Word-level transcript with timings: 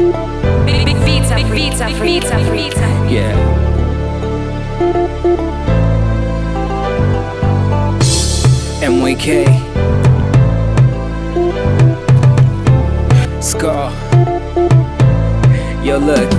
Big, 0.00 0.86
big 0.86 0.96
pizza, 1.04 1.34
big 1.34 1.52
pizza. 1.52 1.86
MYK. 8.80 9.44
Scar. 13.42 13.92
Yo, 15.84 15.98
look. 15.98 16.30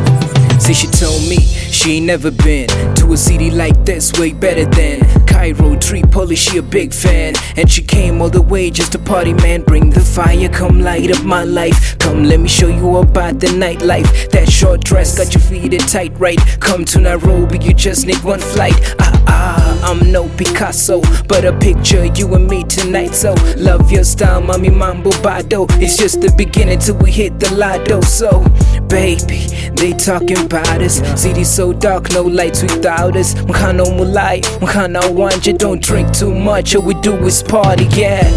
See, 0.59 0.73
she 0.73 0.87
told 0.87 1.21
me 1.29 1.37
she 1.37 1.97
ain't 1.97 2.07
never 2.07 2.31
been 2.31 2.67
a 3.13 3.17
city 3.17 3.51
like 3.51 3.85
this, 3.85 4.11
way 4.19 4.33
better 4.33 4.65
than 4.65 5.01
Cairo, 5.25 5.75
Tripoli. 5.77 6.35
She 6.35 6.57
a 6.57 6.61
big 6.61 6.93
fan, 6.93 7.33
and 7.57 7.69
she 7.69 7.81
came 7.81 8.21
all 8.21 8.29
the 8.29 8.41
way 8.41 8.69
just 8.69 8.91
to 8.93 8.99
party, 8.99 9.33
man. 9.33 9.63
Bring 9.63 9.89
the 9.89 9.99
fire, 9.99 10.49
come 10.49 10.79
light 10.79 11.11
up 11.15 11.23
my 11.23 11.43
life. 11.43 11.97
Come, 11.99 12.23
let 12.23 12.39
me 12.39 12.47
show 12.47 12.67
you 12.67 12.97
about 12.97 13.39
the 13.39 13.47
nightlife. 13.47 14.29
That 14.31 14.49
short 14.49 14.83
dress 14.83 15.17
got 15.17 15.33
your 15.33 15.41
feet 15.41 15.73
in 15.73 15.81
tight, 15.81 16.13
right? 16.19 16.39
Come 16.59 16.85
to 16.85 16.99
Nairobi, 16.99 17.59
you 17.59 17.73
just 17.73 18.05
need 18.05 18.23
one 18.23 18.39
flight. 18.39 18.95
Ah 18.99 19.21
ah, 19.27 19.89
I'm 19.89 20.11
no 20.11 20.30
Picasso, 20.38 21.02
but 21.27 21.45
a 21.45 21.53
picture 21.57 22.05
you 22.05 22.33
and 22.35 22.47
me 22.47 22.63
tonight. 22.63 23.13
So 23.16 23.33
love 23.57 23.91
your 23.91 24.03
style, 24.03 24.41
mommy, 24.41 24.69
mambo 24.69 25.11
bado. 25.23 25.67
It's 25.81 25.97
just 25.97 26.21
the 26.21 26.31
beginning 26.38 26.80
till 26.80 26.95
we 26.97 27.11
hit 27.11 27.39
the 27.39 27.53
lotto. 27.55 28.02
So 28.02 28.43
baby, 28.91 29.48
they 29.73 29.94
talking 29.94 30.38
about 30.45 30.81
us. 30.81 31.00
City 31.20 31.45
so 31.45 31.72
dark, 31.73 32.12
no 32.12 32.23
lights 32.23 32.62
without 32.62 33.16
us. 33.16 33.34
Mkhana 33.36 33.86
mulai, 33.86 34.41
mkhana 34.59 35.00
wanja. 35.16 35.58
Don't 35.58 35.81
drink 35.81 36.12
too 36.12 36.34
much, 36.36 36.76
all 36.76 36.84
we 36.84 36.94
do 36.95 37.14
is 37.26 37.41
party, 37.41 37.86
yeah. 37.98 38.30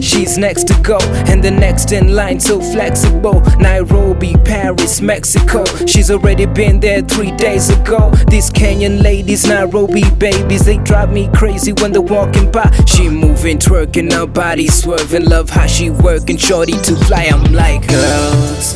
She's 0.00 0.36
next 0.36 0.66
to 0.68 0.74
go, 0.82 0.98
and 1.30 1.42
the 1.42 1.50
next 1.50 1.92
in 1.92 2.14
line, 2.14 2.40
so 2.40 2.60
flexible. 2.60 3.40
Nairobi, 3.58 4.34
Paris, 4.44 5.00
Mexico. 5.00 5.64
She's 5.86 6.10
already 6.10 6.46
been 6.46 6.80
there 6.80 7.00
three 7.02 7.30
days 7.36 7.70
ago. 7.70 8.10
These 8.28 8.50
Kenyan 8.50 9.02
ladies, 9.02 9.46
Nairobi 9.46 10.02
babies, 10.18 10.64
they 10.64 10.78
drive 10.78 11.12
me 11.12 11.30
crazy 11.34 11.72
when 11.74 11.92
they're 11.92 12.02
walking 12.02 12.50
by. 12.50 12.70
She 12.86 13.08
moving, 13.08 13.58
twerking, 13.58 14.12
her 14.12 14.26
body 14.26 14.66
swerving. 14.66 15.26
Love 15.26 15.48
how 15.48 15.66
she 15.66 15.90
working, 15.90 16.36
shorty 16.38 16.72
to 16.72 16.96
fly. 17.06 17.30
I'm 17.32 17.52
like, 17.52 17.86
Girls, 17.86 18.23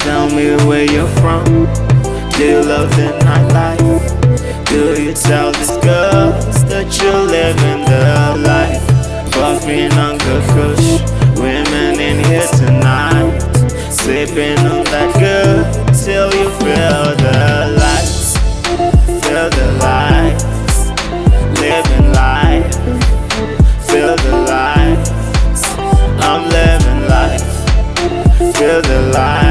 tell 0.08 0.30
me 0.30 0.56
where 0.66 0.86
you're 0.90 1.12
from. 1.20 1.44
Do 2.32 2.42
you 2.52 2.60
love 2.62 2.90
the 2.96 3.08
nightlife? 3.26 4.06
Do 4.70 4.80
you 5.02 5.12
tell 5.12 5.52
these 5.52 5.76
girls 5.88 6.56
that 6.70 6.86
you're 6.98 7.24
living 7.36 7.80
the 7.92 8.04
life? 8.50 8.84
Buffing 9.36 9.92
on 10.04 10.16
good 10.24 10.44
kush, 10.54 10.88
women 11.38 12.00
in 12.08 12.24
here 12.24 12.48
tonight. 12.60 13.36
Sipping 14.00 14.60
on 14.72 14.82
that 14.92 15.10
good 15.24 15.64
till 16.02 16.28
you 16.38 16.48
feel 16.60 17.04
the 17.24 17.38
lights. 17.82 18.28
Feel 19.22 19.48
the 19.58 19.66
lights. 19.86 20.78
Living 21.64 22.06
life. 22.22 22.72
Feel 23.88 24.16
the 24.24 24.34
lights. 24.52 25.62
I'm 26.28 26.42
living 26.56 27.00
life. 27.14 27.46
Feel 28.56 28.80
the 28.80 29.12
lights. 29.12 29.47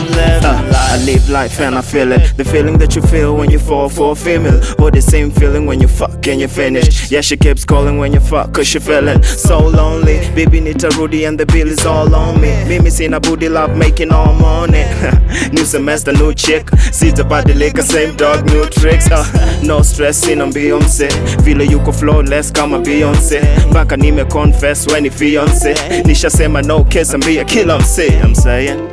I 0.00 0.96
live 1.04 1.28
life 1.28 1.60
and 1.60 1.74
I 1.76 1.82
feel 1.82 2.12
it. 2.12 2.36
The 2.36 2.44
feeling 2.44 2.78
that 2.78 2.96
you 2.96 3.02
feel 3.02 3.36
when 3.36 3.50
you 3.50 3.58
fall 3.58 3.88
for 3.88 4.12
a 4.12 4.14
female. 4.14 4.60
Or 4.78 4.90
the 4.90 5.02
same 5.02 5.30
feeling 5.30 5.66
when 5.66 5.80
you 5.80 5.88
fuck 5.88 6.26
and 6.26 6.40
you 6.40 6.48
finish. 6.48 7.10
Yeah, 7.10 7.20
she 7.20 7.36
keeps 7.36 7.64
calling 7.64 7.98
when 7.98 8.12
you 8.12 8.20
fuck 8.20 8.52
cause 8.54 8.66
she 8.66 8.78
feeling 8.78 9.22
so 9.22 9.58
lonely. 9.58 10.18
Baby, 10.34 10.60
need 10.60 10.82
a 10.84 10.88
Rudy 10.90 11.24
and 11.24 11.38
the 11.38 11.46
bill 11.46 11.68
is 11.68 11.84
all 11.86 12.14
on 12.14 12.40
me. 12.40 12.64
Mimi 12.66 12.90
seen 12.90 13.14
a 13.14 13.20
booty 13.20 13.48
love 13.48 13.76
making 13.76 14.10
all 14.12 14.32
money. 14.34 14.84
new 15.52 15.64
semester, 15.64 16.12
new 16.12 16.32
chick. 16.34 16.68
See 16.92 17.10
the 17.10 17.24
body 17.24 17.54
liquor, 17.54 17.82
same 17.82 18.16
dog, 18.16 18.46
new 18.46 18.68
tricks. 18.70 19.10
Uh, 19.10 19.60
no 19.62 19.82
stress, 19.82 20.26
in 20.26 20.40
on 20.40 20.52
Beyonce. 20.52 21.10
Vile 21.42 21.66
yuko 21.66 21.92
flawless 21.94 22.50
kama 22.50 22.78
Beyonce. 22.78 23.40
Mpaka 23.70 23.96
nime 23.96 24.24
confess 24.24 24.86
when 24.86 25.02
ni 25.02 25.10
fiance. 25.10 25.74
Nishasema 26.04 26.62
no 26.64 26.84
kiss 26.84 27.14
and 27.14 27.24
be 27.24 27.38
a 27.38 27.44
killer, 27.44 27.80
say 27.82 28.18
I'm 28.20 28.34
saying. 28.34 28.88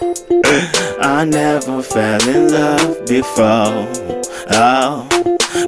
I 1.20 1.24
never 1.26 1.82
fell 1.82 2.28
in 2.30 2.50
love 2.50 3.04
before. 3.04 3.86
Oh, 4.52 5.06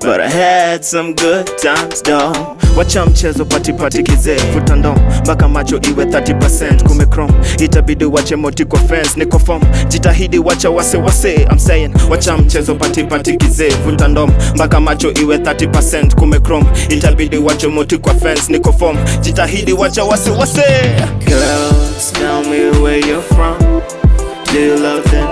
but 0.01 0.19
I 0.23 0.27
had 0.27 0.83
some 0.83 1.15
good 1.15 1.47
times 1.59 2.01
though. 2.01 2.33
Wacha 2.77 3.07
mchezo 3.07 3.45
pati 3.45 3.73
pati 3.73 4.03
kizee 4.03 4.33
eh? 4.37 4.53
futa 4.55 4.77
ndo 4.77 4.95
mpaka 5.23 5.49
macho 5.49 5.77
iwe 5.77 6.05
30% 6.05 6.83
kumekrom 6.89 7.31
itabidi 7.59 8.05
wache 8.05 8.37
moti 8.37 8.65
kwa 8.65 8.79
fence 8.79 9.11
niko 9.17 9.39
form. 9.39 9.63
Jitahidi 9.89 10.39
wacha 10.39 10.71
wase 10.71 10.97
wase. 10.97 11.35
I'm 11.51 11.59
saying 11.59 11.91
wacha 12.11 12.37
mchezo 12.37 12.75
pati 12.75 13.05
pati 13.05 13.37
kizee 13.37 13.67
eh? 13.67 13.75
futa 13.85 14.09
ndo 14.09 14.27
mpaka 14.55 14.81
macho 14.81 15.13
iwe 15.13 15.37
30% 15.37 16.15
kumekrom 16.15 16.65
itabidi 16.89 17.37
wache 17.39 17.67
moti 17.69 17.99
kwa 17.99 18.15
fence 18.15 18.53
niko 18.53 18.73
form. 18.73 18.97
Jitahidi 19.21 19.73
wacha 19.73 20.05
wase 20.05 20.31
wase. 20.31 20.63
Girls 21.27 22.13
tell 22.13 22.43
me 22.45 22.81
where 22.83 23.01
you're 23.09 23.23
from. 23.23 23.83
Do 24.53 24.61
you 24.61 24.77
love 24.77 25.03
the 25.05 25.32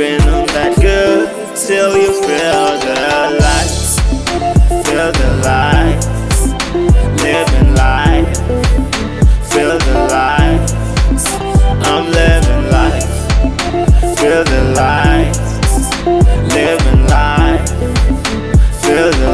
been 0.00 0.46
that 0.46 0.74
good 0.80 1.28
till 1.54 1.94
you 1.94 2.10
feel 2.24 2.68
the 2.86 2.96
lights, 3.44 4.00
feel 4.86 5.12
the 5.12 5.30
lights, 5.44 6.40
living 7.22 7.74
life, 7.74 8.32
feel 9.52 9.76
the 9.76 9.96
lights. 10.16 10.74
I'm 11.84 12.04
living 12.16 12.64
life, 12.78 13.10
feel 14.16 14.42
the 14.42 14.62
lights, 14.80 15.76
living 16.54 17.02
life, 17.18 17.68
feel 18.80 19.10
the 19.20 19.29